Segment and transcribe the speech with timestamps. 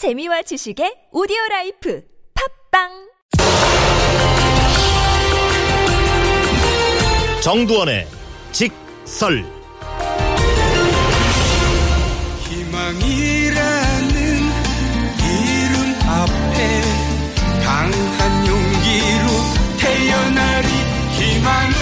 [0.00, 2.02] 재미와 지식의 오디오 라이프
[2.72, 2.88] 팟빵
[7.42, 8.08] 정두언의
[8.50, 9.44] 직설
[12.48, 14.08] 희망이라는
[15.20, 15.76] 이름
[16.08, 16.80] 앞에
[17.62, 19.26] 강한 용기로
[19.78, 20.68] 태어나리
[21.12, 21.74] 희망을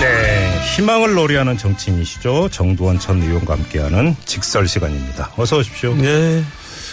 [0.00, 2.50] 네, 희망을 노래하는 정치인이시죠.
[2.50, 5.32] 정두언 전 의원과 함께하는 직설 시간입니다.
[5.36, 5.96] 어서 오십시오.
[5.96, 6.44] 네.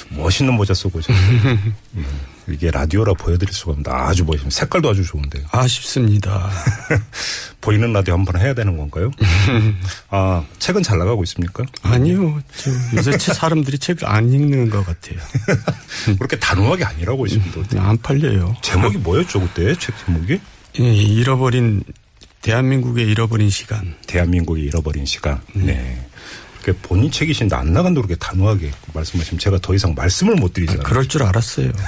[0.09, 1.17] 멋있는 모자 쓰고 오셨어요.
[1.95, 2.05] 음,
[2.47, 4.55] 이게 라디오라 보여드릴 수가 없는데 아주 멋있습니다.
[4.55, 5.45] 색깔도 아주 좋은데요.
[5.51, 6.49] 아쉽습니다.
[7.61, 9.11] 보이는 라디오 한번 해야 되는 건가요?
[10.09, 11.63] 아, 책은 잘 나가고 있습니까?
[11.83, 12.41] 아니요.
[12.55, 15.19] 저 요새 책 사람들이 책을 안 읽는 것 같아요.
[16.17, 17.81] 그렇게 단호하게 아니라고 있습니다.
[17.83, 18.55] 안 팔려요.
[18.61, 19.75] 제목이 뭐였죠, 그때?
[19.77, 20.39] 책 제목이?
[20.79, 21.83] 예, 잃어버린
[22.41, 23.95] 대한민국의 잃어버린 시간.
[24.07, 25.41] 대한민국이 잃어버린 시간.
[25.53, 25.73] 네.
[25.73, 26.05] 그렇게
[26.81, 30.83] 본인 책이신데 안 나간다고 그렇게 단호하게 말씀하시면 제가 더 이상 말씀을 못 드리잖아요.
[30.83, 31.71] 그럴 줄 알았어요.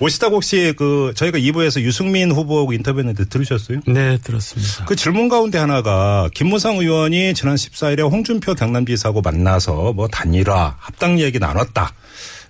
[0.00, 3.80] 오시다고 혹시 그 저희가 2부에서 유승민 후보하고 인터뷰했는데 들으셨어요?
[3.86, 4.84] 네, 들었습니다.
[4.84, 11.38] 그 질문 가운데 하나가 김무성 의원이 지난 14일에 홍준표 경남지사하고 만나서 뭐 단일화 합당 얘기
[11.38, 11.92] 나눴다.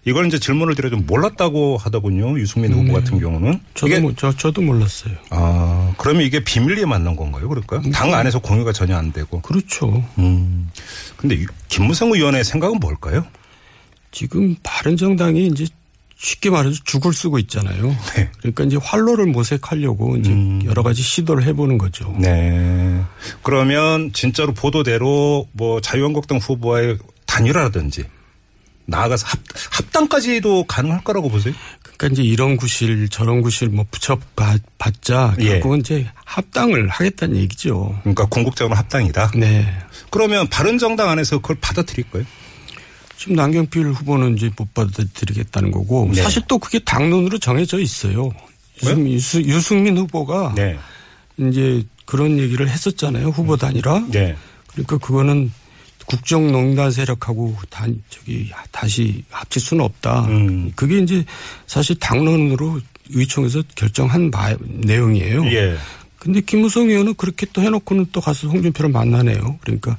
[0.06, 2.38] 이걸 이제 질문을 드려 좀 몰랐다고 하더군요.
[2.38, 3.60] 유승민 후보 같은 경우는.
[3.74, 5.14] 저도, 이게 뭐- 저, 저도 몰랐어요.
[5.30, 7.48] 아, 그러면 이게 비밀리에 만난 건가요?
[7.48, 7.80] 그럴까?
[7.92, 9.40] 당 안에서 공유가 전혀 안 되고.
[9.40, 10.04] 그렇죠.
[10.18, 10.70] 음.
[11.16, 13.24] 근데 유- 김무성 의원의 생각은 뭘까요?
[14.12, 15.66] 지금 바른정당이 이제
[16.16, 17.88] 쉽게 말해서 죽을 쓰고 있잖아요.
[18.14, 18.30] 네.
[18.38, 20.30] 그러니까 이제 활로를 모색하려고 이제
[20.66, 22.14] 여러 가지 시도를 해보는 거죠.
[22.18, 23.00] 네.
[23.42, 28.04] 그러면 진짜로 보도대로 뭐 자유한국당 후보와의 단일화라든지
[28.86, 29.38] 나아가서 합,
[29.70, 31.54] 합당까지도 가능할 거라고 보세요?
[31.82, 35.44] 그러니까 이제 이런 구실 저런 구실 뭐 붙여봤자 예.
[35.44, 37.98] 결국은 이제 합당을 하겠다는 얘기죠.
[38.02, 39.32] 그러니까 궁극적으로 합당이다.
[39.36, 39.66] 네.
[40.10, 42.26] 그러면 바른정당 안에서 그걸 받아들일 거예요?
[43.16, 46.22] 지금 남경필 후보는 이제 못 받아들이겠다는 거고 네.
[46.22, 48.30] 사실 또 그게 당론으로 정해져 있어요.
[48.82, 50.76] 유승, 유수, 유승민 후보가 네.
[51.38, 53.28] 이제 그런 얘기를 했었잖아요.
[53.28, 54.06] 후보 단일화.
[54.10, 54.36] 네.
[54.72, 55.52] 그러니까 그거는
[56.06, 60.26] 국정농단 세력하고 단 저기 다시 합칠 수는 없다.
[60.26, 60.72] 음.
[60.76, 61.24] 그게 이제
[61.66, 65.44] 사실 당론으로 의총에서 결정한 바, 내용이에요.
[65.46, 65.76] 예.
[66.18, 69.58] 근데 김무성 의원은 그렇게 또 해놓고는 또 가서 홍준표를 만나네요.
[69.60, 69.98] 그러니까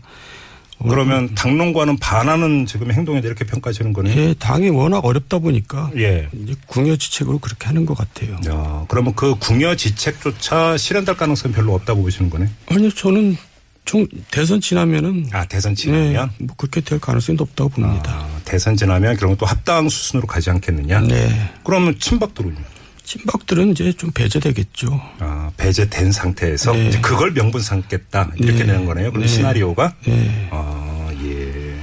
[0.84, 4.20] 그러면 당론과는 반하는 지금 행동에 대해 이렇게 평가하시는 거네요?
[4.20, 6.28] 예, 당이 워낙 어렵다 보니까 예.
[6.34, 8.38] 이제 궁여지책으로 그렇게 하는 것 같아요.
[8.48, 12.50] 야, 그러면 그 궁여지책조차 실현될 가능성이 별로 없다고 보시는 거네?
[12.70, 13.38] 아니요, 저는
[13.85, 16.31] 총 대선 지나면은 아, 대선 지나면?
[16.38, 18.12] 네, 뭐 그렇게 될 가능성이 높다고 봅니다.
[18.12, 21.01] 아, 대선 지나면 결국 또 합당 수순으로 가지 않겠느냐?
[21.01, 21.51] 네.
[21.63, 22.57] 그러면 친박들은요?
[23.03, 25.00] 친박들은 이제 좀 배제되겠죠.
[25.19, 26.90] 아, 배제된 상태에서 네.
[26.90, 28.66] 이제 그걸 명분 삼겠다 이렇게 네.
[28.66, 29.12] 되는 거네요.
[29.12, 29.28] 그럼 네.
[29.28, 30.50] 시나리오가 네.
[30.52, 31.75] 아, 예.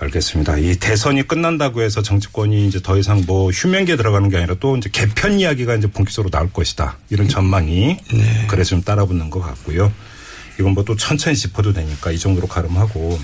[0.00, 0.58] 알겠습니다.
[0.58, 4.88] 이 대선이 끝난다고 해서 정치권이 이제 더 이상 뭐 휴면기에 들어가는 게 아니라 또 이제
[4.92, 6.98] 개편 이야기가 이제 본격적으로 나올 것이다.
[7.10, 8.46] 이런 전망이 네.
[8.48, 9.92] 그래서 좀 따라붙는 것 같고요.
[10.58, 13.18] 이건 뭐 또 천천히 짚어도 되니까 이 정도로 가름하고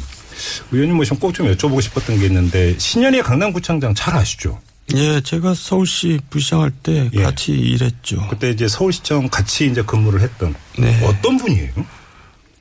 [0.72, 4.61] 의원님 모시면 꼭 좀 여쭤보고 싶었던 게 있는데 신현희 강남구청장 잘 아시죠?
[4.95, 7.22] 예, 제가 서울시 부시장할 때 예.
[7.22, 8.27] 같이 일했죠.
[8.28, 11.03] 그때 이제 서울시청 같이 이제 근무를 했던 네.
[11.05, 11.72] 어떤 분이에요?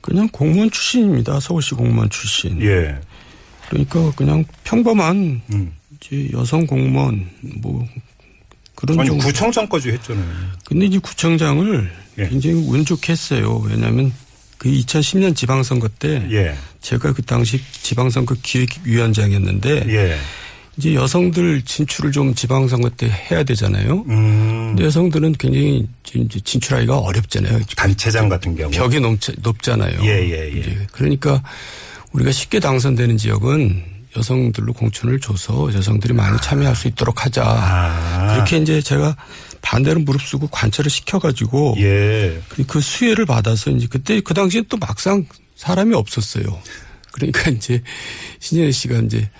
[0.00, 1.38] 그냥 공무원 출신입니다.
[1.40, 2.60] 서울시 공무원 출신.
[2.62, 2.98] 예.
[3.68, 5.72] 그러니까 그냥 평범한 음.
[6.00, 7.28] 이제 여성 공무원
[7.60, 7.86] 뭐
[8.74, 9.26] 그런 아니 정도.
[9.26, 10.26] 구청장까지 했잖아요.
[10.64, 12.28] 근데 이제 구청장을 예.
[12.28, 13.58] 굉장히 운 좋게 했어요.
[13.66, 14.12] 왜냐하면
[14.64, 16.56] 그 2010년 지방선거 때 예.
[16.80, 20.16] 제가 그 당시 지방선거 기획위원장이었는데 예.
[20.78, 24.06] 이제 여성들 진출을 좀 지방선거 때 해야 되잖아요.
[24.08, 24.68] 음.
[24.68, 27.60] 근데 여성들은 굉장히 진출하기가 어렵잖아요.
[27.76, 28.70] 단체장 같은 경우.
[28.70, 29.98] 벽이 높, 높잖아요.
[30.02, 30.86] 예, 예, 예.
[30.92, 31.42] 그러니까
[32.12, 33.84] 우리가 쉽게 당선되는 지역은
[34.16, 37.44] 여성들로 공천을 줘서 여성들이 많이 참여할 수 있도록 하자.
[37.44, 38.32] 아.
[38.32, 39.14] 그렇게 이제 제가
[39.64, 42.38] 반대로 무릅쓰고 관철을 시켜가지고 예.
[42.50, 45.24] 그- 그 수혜를 받아서 이제 그때 그 당시에 또 막상
[45.56, 46.44] 사람이 없었어요.
[47.12, 47.82] 그러니까 이제
[48.40, 49.30] 신현희 씨가 이제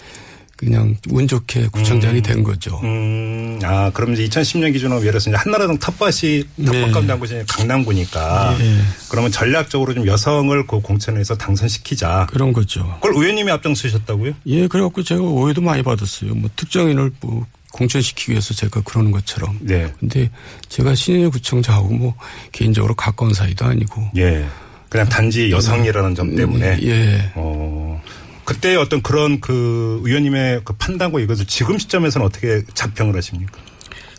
[0.56, 2.80] 그냥 운 좋게 구청장이 된 거죠.
[2.84, 8.80] 음, 아, 그럼 이제 2010년 기준으로 예를 들어서 한나라당 텃밭이 텃밭감 당 곳이 강남구니까 네.
[9.10, 12.28] 그러면 전략적으로 좀 여성을 그 공천에서 당선시키자.
[12.30, 12.84] 그런 거죠.
[13.02, 14.32] 그걸 의원님이 앞장서셨다고요?
[14.46, 16.34] 예, 그래갖고 제가 오해도 많이 받았어요.
[16.34, 17.44] 뭐 특정인을 뭐
[17.74, 19.58] 공천시키기 위해서 제가 그러는 것처럼.
[19.60, 19.92] 네.
[19.98, 20.30] 근데
[20.68, 22.14] 제가 신현희 구청장하고 뭐
[22.52, 24.10] 개인적으로 가까운 사이도 아니고.
[24.16, 24.46] 예.
[24.88, 26.78] 그냥 단지 여성이라는 점 때문에.
[26.82, 27.32] 예.
[27.34, 28.00] 어.
[28.44, 33.60] 그때 어떤 그런 그 의원님의 그 판단과 이것을 지금 시점에서는 어떻게 자평을 하십니까?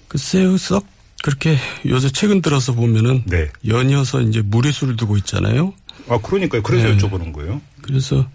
[0.09, 0.85] 글쎄요, 썩
[1.23, 3.49] 그렇게 요새 최근 들어서 보면은 네.
[3.65, 5.73] 연이어서 이제 무리수를 두고 있잖아요.
[6.09, 6.61] 아, 그러니까요.
[6.61, 6.97] 그래서 네.
[6.97, 7.61] 여쭤보는 거예요.
[7.81, 8.27] 그래서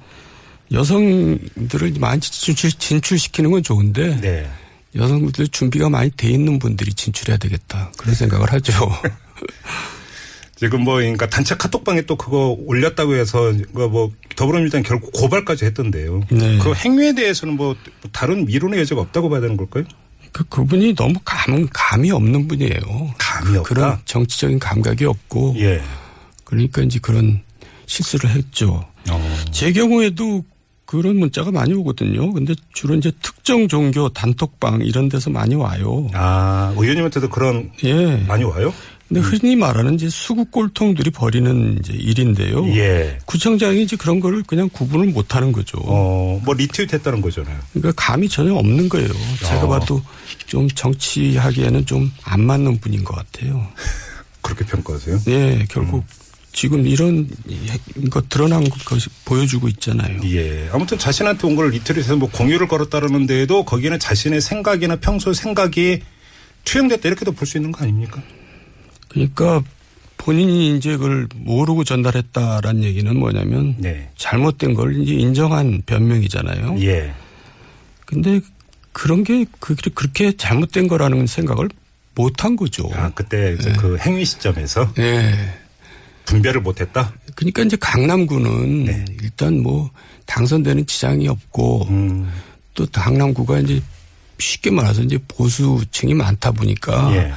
[0.73, 4.51] 여성들을 많이 진출, 진출시키는 건 좋은데 네.
[4.95, 8.73] 여성들 준비가 많이 돼 있는 분들이 진출해야 되겠다 그런 생각을 하죠.
[10.57, 16.21] 지금 뭐 그러니까 단체 카톡방에 또 그거 올렸다고 해서 뭐 더불어민주당 결국 고발까지 했던데요.
[16.31, 16.59] 네.
[16.59, 17.75] 그 행위에 대해서는 뭐
[18.13, 19.85] 다른 미론의 여지가 없다고 봐야 되는 걸까요?
[20.33, 23.15] 그 그분이 너무 감 감이 없는 분이에요.
[23.17, 23.63] 감이 없다.
[23.63, 25.83] 그런 정치적인 감각이 없고 예.
[26.45, 27.41] 그러니까 이제 그런
[27.87, 28.85] 실수를 했죠.
[29.11, 29.37] 어.
[29.51, 30.45] 제 경우에도
[30.91, 32.33] 그런 문자가 많이 오거든요.
[32.33, 36.09] 근데 주로 이제 특정 종교 단톡방 이런 데서 많이 와요.
[36.15, 38.17] 아 의원님한테도 그런 예.
[38.27, 38.75] 많이 와요?
[39.07, 42.67] 근데 흔히 말하는 이제 수구 꼴통들이 벌이는 이제 일인데요.
[42.77, 43.19] 예.
[43.27, 45.79] 구청장이 이제 그런 거를 그냥 구분을 못 하는 거죠.
[45.85, 47.57] 어, 뭐 리트윗 했다는 거잖아요.
[47.73, 49.09] 그러니까 감이 전혀 없는 거예요.
[49.47, 49.69] 제가 어.
[49.69, 50.03] 봐도
[50.47, 53.65] 좀 정치하기에는 좀 안 맞는 분인 것 같아요.
[54.43, 55.21] 그렇게 평가하세요?
[55.27, 56.03] 네, 결국
[56.53, 57.29] 지금 이런
[58.11, 60.21] 거 드러난 것이 보여주고 있잖아요.
[60.25, 60.69] 예.
[60.73, 66.03] 아무튼 자신한테 온걸 리트윗해서 뭐 공유를 걸었다는 데에도 거기에는 자신의 생각이나 평소 생각이
[66.65, 68.23] 투영됐다 이렇게도 볼 수 있는 거 아닙니까?
[69.09, 69.63] 그러니까
[70.17, 74.11] 본인이 이제 그걸 모르고 전달했다라는 얘기는 뭐냐면 네.
[74.17, 76.77] 잘못된 걸 이제 인정한 변명이잖아요.
[76.83, 77.15] 예.
[78.07, 78.41] 근데
[78.93, 81.69] 그런 게 그- 그렇게 잘못된 거라는 생각을
[82.17, 82.91] 못한 거죠.
[82.93, 83.73] 아, 그때 네.
[83.79, 85.55] 그 행위 시점에서 예.
[86.31, 87.13] 분별을 못 했다?
[87.35, 89.05] 그러니까 이제 강남구는 네.
[89.23, 89.91] 일단 뭐
[90.27, 92.31] 당선되는 지장이 없고 음.
[92.75, 93.83] 또 강남구가 이제
[94.39, 97.33] 쉽게 말해서 이제 보수층이 많다 보니까 예.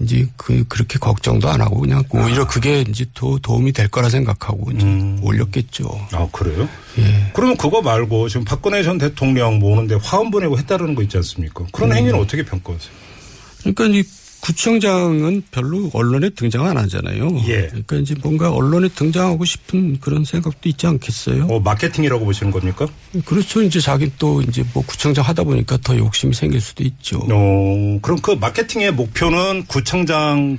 [0.00, 4.70] 이제 그 그렇게 걱정도 안 하고 그냥 오히려 그게 이제 더 도움이 될 거라 생각하고
[4.72, 5.18] 이제 음.
[5.22, 6.08] 올렸겠죠.
[6.12, 6.68] 아, 그래요?
[6.98, 7.30] 예.
[7.34, 11.66] 그러면 그거 말고 지금 박근혜 전 대통령 모으는데 화원 보내고 했다는 거 있지 않습니까?
[11.72, 11.96] 그런 음.
[11.96, 12.92] 행위는 어떻게 평가하세요?
[13.60, 14.02] 그러니까 이
[14.42, 17.38] 구청장은 별로 언론에 등장 안 하잖아요.
[17.46, 17.68] 예.
[17.68, 21.46] 그러니까 이제 뭔가 언론에 등장하고 싶은 그런 생각도 있지 않겠어요?
[21.46, 22.88] 어, 마케팅이라고 보시는 겁니까?
[23.24, 23.62] 그렇죠.
[23.62, 27.18] 이제 자기 또 이제 뭐 구청장 하다 보니까 더 욕심이 생길 수도 있죠.
[27.30, 30.58] 어, 그럼 그 마케팅의 목표는 구청장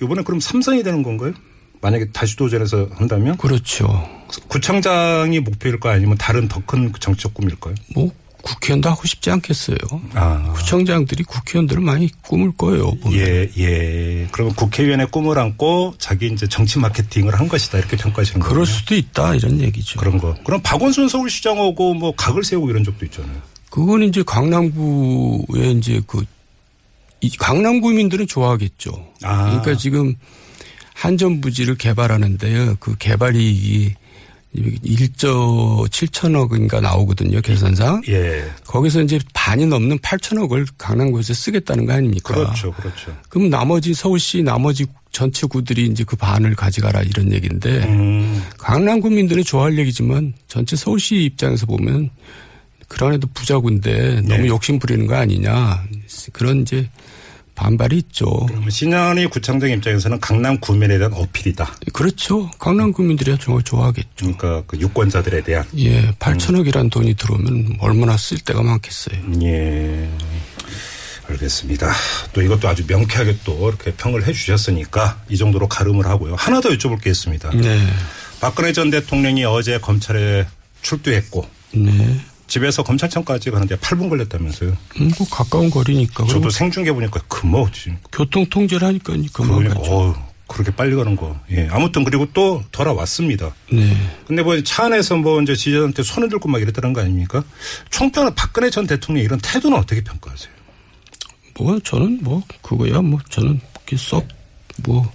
[0.00, 1.32] 이번에 그럼 삼선이 되는 건가요?
[1.80, 4.08] 만약에 다시 도전해서 한다면 그렇죠.
[4.46, 7.74] 구청장이 목표일까 요 아니면 다른 더 큰 정치적 꿈일까요?
[7.94, 8.12] 뭐
[8.42, 9.76] 국회의원도 하고 싶지 않겠어요.
[10.14, 10.52] 아.
[10.54, 12.94] 구청장들이 국회의원들을 많이 꿈을 거예요.
[12.96, 13.18] 보면.
[13.18, 14.28] 예, 예.
[14.32, 17.78] 그러면 국회의원의 꿈을 안고 자기 이제 정치 마케팅을 한 것이다.
[17.78, 18.52] 이렇게 평가하시는 거예요.
[18.52, 19.98] 그럴 수도 있다 이런 얘기죠.
[19.98, 20.34] 그런 거.
[20.44, 23.40] 그럼 박원순 서울시장하고 뭐 각을 세우고 이런 적도 있잖아요.
[23.70, 26.24] 그건 이제 강남구에 이제 그,
[27.20, 29.12] 이 강남구민들은 좋아하겠죠.
[29.22, 29.44] 아.
[29.44, 30.14] 그러니까 지금
[30.94, 32.76] 한전 부지를 개발하는데요.
[32.80, 33.94] 그 개발 이익이
[34.54, 37.40] 1조 7천억인가 나오거든요.
[37.40, 38.02] 계산상.
[38.08, 38.50] 예.
[38.66, 42.34] 거기서 이제 반이 넘는 8천억을 강남구에서 쓰겠다는 거 아닙니까?
[42.34, 42.72] 그렇죠.
[42.72, 43.16] 그렇죠.
[43.28, 48.42] 그럼 나머지 서울시 나머지 전체 구들이 이제 그 반을 가져가라 이런 얘기인데 음.
[48.58, 52.10] 강남 구민들은 좋아할 얘기지만 전체 서울시 입장에서 보면
[52.88, 54.48] 그런 애도 부자군데 너무 네.
[54.48, 55.84] 욕심 부리는 거 아니냐
[56.32, 56.88] 그런 이제
[57.60, 58.46] 반발이 있죠.
[58.46, 61.76] 그러면 신현희 구청장 입장에서는 강남 구민에 대한 어필이다.
[61.92, 62.50] 그렇죠.
[62.58, 64.08] 강남 구민들이야 정말 좋아하겠죠.
[64.16, 65.66] 그러니까 그 유권자들에 대한.
[65.76, 69.20] 예, 8천억이란 돈이 들어오면 얼마나 쓸 데가 많겠어요.
[69.42, 70.08] 예.
[71.28, 71.92] 알겠습니다.
[72.32, 76.36] 또 이것도 아주 명쾌하게 또 이렇게 평을 해 주셨으니까 이 정도로 가름을 하고요.
[76.36, 77.50] 하나 더 여쭤볼 게 있습니다.
[77.50, 77.86] 네,
[78.40, 80.46] 박근혜 전 대통령이 어제 검찰에
[80.80, 82.20] 출두했고 네.
[82.50, 84.76] 집에서 검찰청까지 가는데 8분 걸렸다면서요.
[85.00, 86.26] 음, 그 가까운 거리니까.
[86.26, 87.64] 저도 생중계 보니까 금방
[88.12, 89.80] 교통 통제를 하니까 금방 그러니까.
[89.80, 90.14] 어우,
[90.48, 91.38] 그렇게 빨리 가는 거.
[91.52, 91.68] 예.
[91.70, 93.54] 아무튼 그리고 또 돌아왔습니다.
[93.72, 93.96] 네.
[94.26, 97.44] 근데 뭐 차 안에서 뭐 이제 지지자한테 손을 들고 막 이랬다는 거 아닙니까?
[97.90, 100.52] 총평은 박근혜 전 대통령 이런 태도는 어떻게 평가하세요?
[101.56, 103.60] 뭐 저는 뭐 그거야 뭐 저는
[103.96, 105.12] 썩뭐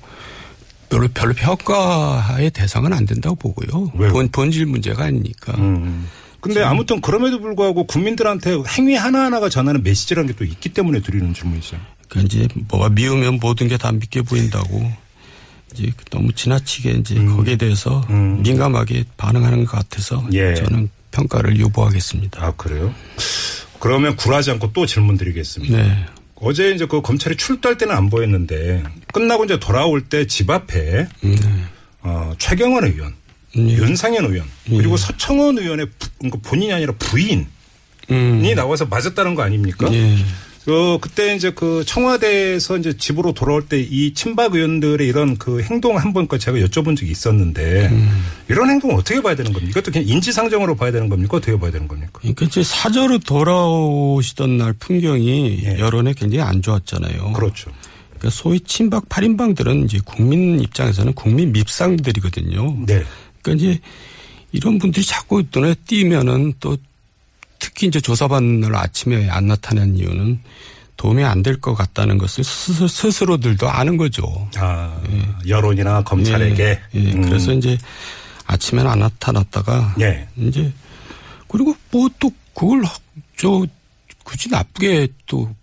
[0.90, 3.92] 별로 별로 평가의 대상은 안 된다고 보고요.
[3.96, 4.14] 왜요?
[4.14, 5.54] 본 본질 문제가 아니니까.
[5.58, 6.08] 음.
[6.46, 11.78] 근데 아무튼 그럼에도 불구하고 국민들한테 행위 하나하나가 전하는 메시지라는 게 또 있기 때문에 드리는 질문이죠.
[12.10, 14.92] 그러니까 이제 뭐가 미우면 모든 게 다 믿게 보인다고
[15.74, 18.42] 이제 너무 지나치게 이제 거기에 대해서 음.
[18.44, 20.54] 민감하게 반응하는 것 같아서 예.
[20.56, 22.44] 저는 평가를 유보하겠습니다.
[22.46, 22.94] 아, 그래요?
[23.80, 25.78] 그러면 굴하지 않고 또 질문 드리겠습니다.
[25.78, 26.06] 네.
[26.36, 28.84] 어제 이제 그 검찰이 출두할 때는 안 보였는데
[29.14, 31.08] 끝나고 이제 돌아올 때 집 앞에
[32.02, 33.14] 어, 최경원 의원,
[33.56, 33.74] 네.
[33.74, 37.46] 윤상현 의원 그리고 서청원 의원의 부- 그러니까 본인이 아니라 부인이
[38.12, 38.54] 음.
[38.56, 39.88] 나와서 맞았다는 거 아닙니까?
[39.94, 40.18] 예.
[40.66, 45.96] 그 그때 이제 그 청와대에서 이제 집으로 돌아올 때 이 친박 의원들의 이런 그 행동
[45.98, 47.92] 한 번까 제가 여쭤본 적이 있었는데
[48.50, 49.70] 이런 행동을 어떻게 봐야 되는 겁니까?
[49.80, 51.38] 이것도 그냥 인지상정으로 봐야 되는 겁니까?
[51.38, 52.12] 어떻게 봐야 되는 겁니까?
[52.14, 55.80] 그러니까 이제 사저로 돌아오시던 날 풍경이 예.
[55.80, 57.34] 여론에 굉장히 안 좋았잖아요.
[57.34, 57.72] 그렇죠.
[58.18, 62.86] 그러니까 소위 친박 8인방들은 이제 국민 입장에서는 국민 밉상들이거든요.
[62.88, 63.04] 네.
[63.46, 63.80] 그러니까 이제
[64.52, 66.76] 이런 분들이 자꾸 눈에 띄면은 또
[67.60, 70.40] 특히 이제 조사받는 날 아침에 안 나타난 이유는
[70.98, 74.24] 도움이 안 될 것 같다는 것을 스스- 스스로들도 아는 거죠.
[74.58, 74.98] 아,
[75.48, 76.64] 여론이나 검찰에게.
[76.64, 77.12] 예, 예.
[77.14, 77.22] 음.
[77.24, 77.78] 그래서 이제
[78.46, 80.28] 아침에는 안 나타났다가 예.
[80.38, 80.72] 이제
[81.48, 82.84] 그리고 뭐 또 그걸
[83.38, 83.66] 저
[84.24, 85.54] 굳이 나쁘게 또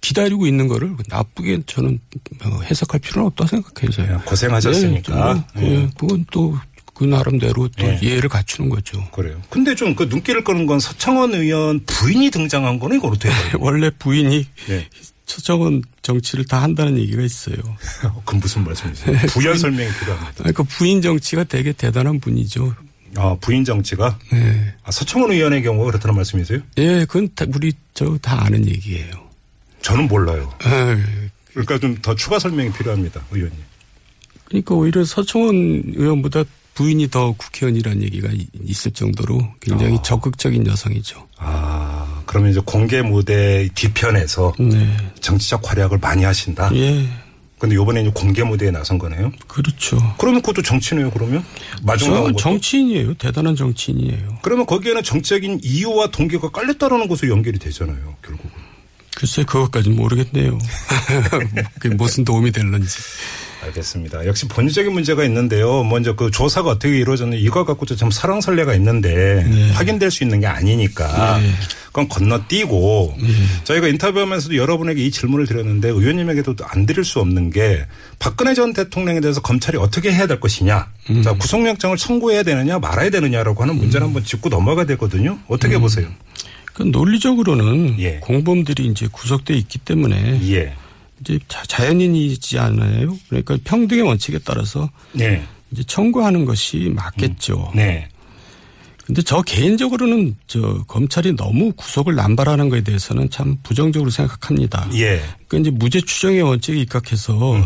[0.00, 2.00] 기다리고 있는 거를 나쁘게 저는
[2.42, 3.90] 뭐 해석할 필요는 없다고 생각해요.
[4.06, 5.44] 그냥 고생하셨으니까.
[5.58, 6.58] 예, 예, 그건 또
[7.00, 7.98] 그 나름대로 또 예.
[8.02, 9.02] 이해를 갖추는 거죠.
[9.10, 9.40] 그래요.
[9.48, 13.54] 근데 좀 그 눈길을 끄는 건 서청원 의원 부인이 등장한 거는 이거 어떻게 해요?
[13.58, 14.86] 원래 부인이 네.
[15.24, 17.56] 서정원 정치를 다 한다는 얘기가 있어요.
[18.26, 19.16] 그 무슨 말씀이세요?
[19.32, 20.34] 부연 설명이 필요합니다.
[20.36, 22.74] 그러니까 부인 정치가 되게 대단한 분이죠.
[23.16, 24.18] 아, 부인 정치가?
[24.34, 26.60] 예, 아, 서청원 의원의 경우가 그렇다는 말씀이세요?
[26.78, 29.10] 예, 그건 다 우리 저 다 아는 얘기예요.
[29.80, 30.52] 저는 몰라요.
[30.66, 30.98] 예,
[31.54, 33.58] 그러니까 좀 더 추가 설명이 필요합니다, 의원님.
[34.44, 35.54] 그러니까 오히려 서청원
[35.96, 36.44] 의원보다
[36.80, 40.02] 부인이 더 국회의원이라는 얘기가 이- 있을 정도로 굉장히 아.
[40.02, 41.28] 적극적인 여성이죠.
[41.36, 44.96] 아, 그러면 이제 공개 무대 뒤편에서 네.
[45.20, 46.70] 정치적 활약을 많이 하신다?
[46.74, 47.06] 예,
[47.58, 49.30] 근데 요번에 이제 공개 무대에 나선 거네요?
[49.46, 49.98] 그렇죠.
[50.16, 51.44] 그러면 그것도 정치네요, 그러면?
[51.82, 52.34] 마중?
[52.34, 53.12] 정치인이에요.
[53.14, 54.38] 대단한 정치인이에요.
[54.40, 58.50] 그러면 거기에는 정치적인 이유와 동기가 깔렸다라는 것으로 연결이 되잖아요, 결국은.
[59.14, 60.56] 글쎄 그것까지는 모르겠네요.
[61.78, 62.96] 그게 무슨 도움이 될런지.
[63.62, 64.26] 알겠습니다.
[64.26, 65.84] 역시 본질적인 문제가 있는데요.
[65.84, 71.38] 먼저 그 조사가 어떻게 이루어졌는지 이거 갖고도 참 설왕설래가 있는데 확인될 수 있는 게 아니니까
[71.38, 71.50] 네.
[71.86, 73.16] 그건 건너뛰고
[73.64, 77.84] 저희가 인터뷰하면서도 여러분에게 이 질문을 드렸는데 의원님에게도 안 드릴 수 없는 게
[78.18, 80.88] 박근혜 전 대통령에 대해서 검찰이 어떻게 해야 될 것이냐.
[81.24, 85.38] 자, 구속영장을 청구해야 되느냐 말아야 되느냐라고 하는 문제를 한번 짚고 넘어가야 되거든요.
[85.48, 86.06] 어떻게 보세요?
[86.72, 88.18] 그 논리적으로는 예.
[88.20, 90.74] 공범들이 이제 구속돼 있기 때문에 예.
[91.20, 93.16] 이제 자- 자연인이지 않아요.
[93.28, 95.42] 그러니까 평등의 원칙에 따라서 네.
[95.70, 97.72] 이제 청구하는 것이 맞겠죠.
[97.74, 98.08] 네.
[99.04, 104.88] 근데 저 개인적으로는 저 검찰이 너무 구속을 남발하는 것에 대해서는 참 부정적으로 생각합니다.
[104.94, 105.20] 예.
[105.48, 107.56] 그러니까 이제 무죄 추정의 원칙에 입각해서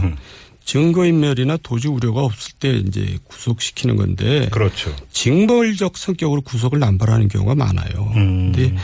[0.65, 4.95] 증거인멸이나 도주 우려가 없을 때 이제 구속시키는 건데 그렇죠.
[5.13, 8.11] 징벌적 성격으로 구속을 남발하는 경우가 많아요.
[8.17, 8.53] 음.
[8.53, 8.75] 근데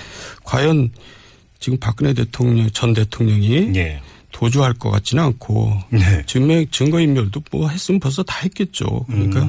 [0.45, 0.91] 과연
[1.59, 4.01] 지금 박근혜 대통령 전 대통령이 예.
[4.41, 6.23] 도주할 것 같지는 않고 네.
[6.27, 9.05] 증명 증거인멸도 뭐 했으면 벌써 다 했겠죠.
[9.07, 9.47] 그러니까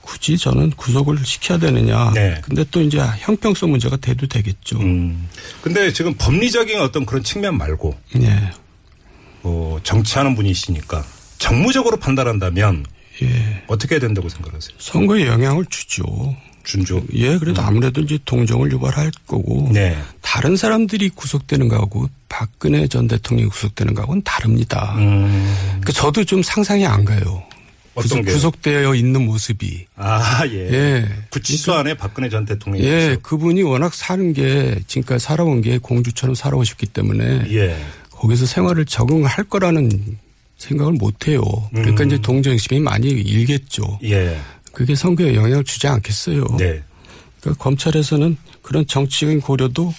[0.00, 2.08] 굳이 저는 구속을 시켜야 되느냐.
[2.08, 2.14] 음.
[2.14, 2.40] 네.
[2.42, 4.80] 근데 또 이제 형평성 문제가 돼도 되겠죠.
[4.80, 5.28] 음.
[5.62, 8.50] 근데 지금 법리적인 어떤 그런 측면 말고 네.
[9.44, 11.04] 어, 정치하는 분이시니까
[11.38, 12.86] 정무적으로 판단한다면
[13.22, 13.62] 예.
[13.68, 14.76] 어떻게 해야 된다고 생각하세요?
[14.78, 16.02] 선거에 영향을 주죠.
[16.64, 17.04] 준조.
[17.14, 19.70] 예, 그래도 아무래도 이제 동정을 유발할 거고.
[19.72, 19.96] 네.
[20.20, 24.94] 다른 사람들이 구속되는 거하고 박근혜 전 대통령이 구속되는 거하고는 다릅니다.
[24.98, 25.54] 음.
[25.66, 27.42] 그러니까 저도 좀 상상이 안 가요.
[27.94, 28.52] 어떤 구속?
[28.52, 29.86] 구속되어 있는 모습이.
[29.96, 30.72] 아, 예.
[30.72, 31.08] 예.
[31.30, 33.20] 구치소 안에 박근혜 전 대통령이 예, 있죠.
[33.22, 37.76] 그분이 워낙 사는 게 지금까지 살아온 게 공주처럼 살아오셨기 때문에 예.
[38.10, 39.90] 거기서 생활을 적응할 거라는
[40.58, 41.42] 생각을 못 해요.
[41.72, 42.06] 그러니까 음.
[42.06, 43.98] 이제 동정심이 많이 일겠죠.
[44.04, 44.38] 예.
[44.72, 46.44] 그게 선거에 영향을 주지 않겠어요.
[46.56, 46.82] 네.
[47.40, 49.92] 그러니까 검찰에서는 그런 정치적인 고려도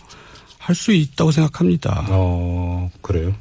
[0.69, 2.05] 할 수 있다고 생각합니다.
[2.09, 3.33] 어, 그래요.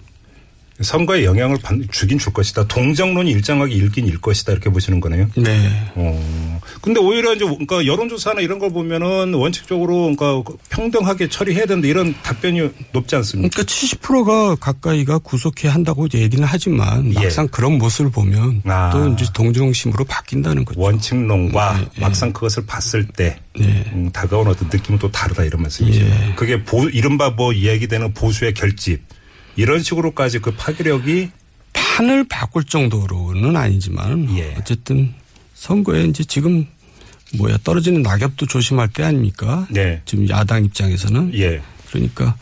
[0.80, 2.66] 선거에 영향을 받, 주긴 줄 것이다.
[2.68, 4.52] 동정론이 일정하게 일긴 일 것이다.
[4.52, 5.28] 이렇게 보시는 거네요.
[5.36, 5.90] 네.
[5.94, 6.60] 어.
[6.80, 12.70] 근데 오히려 이제 그러니까 여론조사나 이런 걸 보면은 원칙적으로 그러니까 평등하게 처리해야 된다 이런 답변이
[12.92, 13.50] 높지 않습니까?
[13.52, 17.24] 그러니까 70%가 가까이가 구속해야 한다고 얘기는 하지만 예.
[17.24, 18.90] 막상 그런 모습을 보면 아.
[18.92, 20.80] 또 이제 동정심으로 바뀐다는 거죠.
[20.80, 22.00] 원칙론과 네, 네.
[22.00, 23.84] 막상 그것을 봤을 때 네.
[23.92, 26.04] 음, 다가온 어떤 느낌은 또 다르다 이런 말씀이죠.
[26.04, 26.34] 예.
[26.36, 29.02] 그게 보, 이른바 뭐 이야기되는 보수의 결집
[29.58, 31.30] 이런 식으로까지 그 파괴력이
[31.72, 34.54] 판을 바꿀 정도로는 아니지만 예.
[34.56, 35.12] 어쨌든
[35.54, 36.64] 선거에 이제 지금
[37.36, 39.66] 뭐야 떨어지는 낙엽도 조심할 때 아닙니까?
[39.68, 40.00] 네.
[40.04, 41.60] 지금 야당 입장에서는 예.
[41.90, 42.36] 그러니까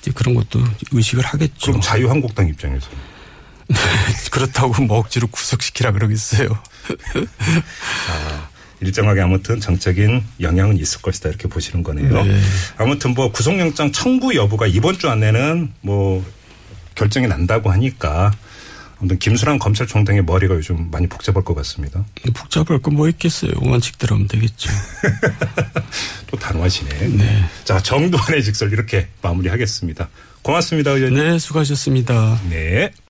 [0.00, 0.58] 이제 그런 것도
[0.90, 1.70] 의식을 하겠죠.
[1.70, 2.88] 그럼 자유한국당 입장에서
[4.32, 6.48] 그렇다고 뭐 억지로 구속시키라 그러겠어요.
[8.80, 12.24] 일정하게 아무튼 정적인 영향은 있을 것이다 이렇게 보시는 거네요.
[12.24, 12.40] 네.
[12.78, 16.24] 아무튼 뭐 구속영장 청구 여부가 이번 주 안에는 뭐
[16.98, 18.32] 결정이 난다고 하니까
[18.98, 22.04] 아무튼 김수랑 검찰총장의 머리가 요즘 많이 복잡할 것 같습니다.
[22.34, 23.52] 복잡할 거 뭐 있겠어요.
[23.62, 24.70] 원칙대로 하면 되겠죠.
[26.26, 27.44] 또 단호하시네.
[27.64, 30.08] 자 정두환의 직설 이렇게 마무리하겠습니다.
[30.42, 31.22] 고맙습니다 의원님.
[31.22, 32.40] 네, 수고하셨습니다.
[32.50, 32.90] 네.